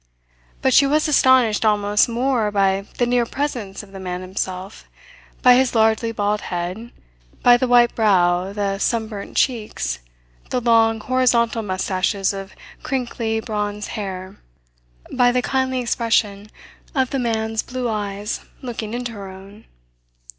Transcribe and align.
But 0.63 0.73
she 0.73 0.87
was 0.87 1.07
astonished 1.07 1.63
almost 1.63 2.09
more 2.09 2.49
by 2.49 2.85
the 2.97 3.05
near 3.05 3.23
presence 3.23 3.83
of 3.83 3.91
the 3.91 3.99
man 3.99 4.21
himself, 4.21 4.85
by 5.43 5.53
his 5.53 5.75
largely 5.75 6.11
bald 6.11 6.41
head, 6.41 6.91
by 7.43 7.55
the 7.55 7.67
white 7.67 7.93
brow, 7.93 8.51
the 8.51 8.79
sunburnt 8.79 9.37
cheeks, 9.37 9.99
the 10.49 10.59
long, 10.59 10.99
horizontal 11.01 11.61
moustaches 11.61 12.33
of 12.33 12.55
crinkly 12.81 13.39
bronze 13.41 13.89
hair, 13.89 14.37
by 15.13 15.31
the 15.31 15.43
kindly 15.43 15.77
expression 15.81 16.49
of 16.95 17.11
the 17.11 17.19
man's 17.19 17.61
blue 17.61 17.87
eyes 17.87 18.39
looking 18.63 18.95
into 18.95 19.11
her 19.11 19.29
own. 19.29 19.65